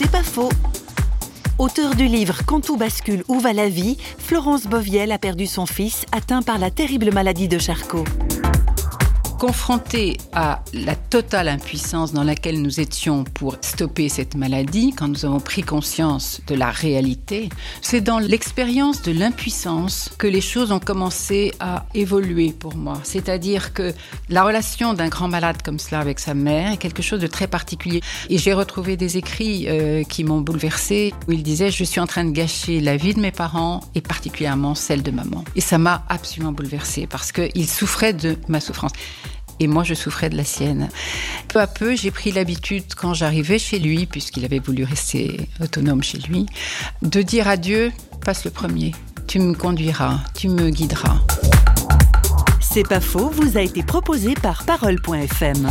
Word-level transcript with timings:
C'est 0.00 0.12
pas 0.12 0.22
faux. 0.22 0.48
Auteur 1.58 1.96
du 1.96 2.06
livre 2.06 2.42
Quand 2.46 2.60
tout 2.60 2.76
bascule, 2.76 3.24
où 3.26 3.40
va 3.40 3.52
la 3.52 3.68
vie 3.68 3.96
Florence 4.16 4.68
Boviel 4.68 5.10
a 5.10 5.18
perdu 5.18 5.48
son 5.48 5.66
fils 5.66 6.06
atteint 6.12 6.40
par 6.40 6.58
la 6.58 6.70
terrible 6.70 7.12
maladie 7.12 7.48
de 7.48 7.58
Charcot 7.58 8.04
confrontés 9.38 10.16
à 10.32 10.62
la 10.74 10.96
totale 10.96 11.46
impuissance 11.46 12.12
dans 12.12 12.24
laquelle 12.24 12.60
nous 12.60 12.80
étions 12.80 13.22
pour 13.22 13.56
stopper 13.60 14.08
cette 14.08 14.34
maladie, 14.34 14.92
quand 14.96 15.06
nous 15.06 15.24
avons 15.24 15.38
pris 15.38 15.62
conscience 15.62 16.40
de 16.48 16.56
la 16.56 16.70
réalité, 16.70 17.48
c'est 17.80 18.00
dans 18.00 18.18
l'expérience 18.18 19.02
de 19.02 19.12
l'impuissance 19.12 20.10
que 20.18 20.26
les 20.26 20.40
choses 20.40 20.72
ont 20.72 20.80
commencé 20.80 21.52
à 21.60 21.86
évoluer 21.94 22.52
pour 22.52 22.74
moi. 22.74 23.00
C'est-à-dire 23.04 23.72
que 23.72 23.94
la 24.28 24.42
relation 24.42 24.92
d'un 24.92 25.08
grand 25.08 25.28
malade 25.28 25.62
comme 25.64 25.78
cela 25.78 26.00
avec 26.00 26.18
sa 26.18 26.34
mère 26.34 26.72
est 26.72 26.76
quelque 26.76 27.02
chose 27.02 27.20
de 27.20 27.28
très 27.28 27.46
particulier. 27.46 28.00
Et 28.30 28.38
j'ai 28.38 28.52
retrouvé 28.52 28.96
des 28.96 29.18
écrits 29.18 29.66
euh, 29.68 30.02
qui 30.02 30.24
m'ont 30.24 30.40
bouleversée, 30.40 31.14
où 31.28 31.32
il 31.32 31.44
disait 31.44 31.70
Je 31.70 31.84
suis 31.84 32.00
en 32.00 32.06
train 32.08 32.24
de 32.24 32.32
gâcher 32.32 32.80
la 32.80 32.96
vie 32.96 33.14
de 33.14 33.20
mes 33.20 33.32
parents 33.32 33.82
et 33.94 34.00
particulièrement 34.00 34.74
celle 34.74 35.04
de 35.04 35.12
maman. 35.12 35.44
Et 35.54 35.60
ça 35.60 35.78
m'a 35.78 36.04
absolument 36.08 36.52
bouleversée 36.52 37.06
parce 37.06 37.30
qu'il 37.30 37.68
souffrait 37.68 38.12
de 38.12 38.36
ma 38.48 38.58
souffrance 38.58 38.92
et 39.60 39.66
moi 39.66 39.84
je 39.84 39.94
souffrais 39.94 40.30
de 40.30 40.36
la 40.36 40.44
sienne. 40.44 40.88
Peu 41.48 41.60
à 41.60 41.66
peu, 41.66 41.96
j'ai 41.96 42.10
pris 42.10 42.32
l'habitude 42.32 42.84
quand 42.96 43.14
j'arrivais 43.14 43.58
chez 43.58 43.78
lui, 43.78 44.06
puisqu'il 44.06 44.44
avait 44.44 44.58
voulu 44.58 44.84
rester 44.84 45.48
autonome 45.62 46.02
chez 46.02 46.18
lui, 46.18 46.46
de 47.02 47.22
dire 47.22 47.48
à 47.48 47.56
Dieu, 47.56 47.92
passe 48.24 48.44
le 48.44 48.50
premier, 48.50 48.92
tu 49.26 49.38
me 49.38 49.54
conduiras, 49.54 50.20
tu 50.34 50.48
me 50.48 50.70
guideras. 50.70 51.20
C'est 52.60 52.86
pas 52.86 53.00
faux, 53.00 53.30
vous 53.30 53.56
a 53.56 53.62
été 53.62 53.82
proposé 53.82 54.34
par 54.34 54.64
parole.fm. 54.64 55.68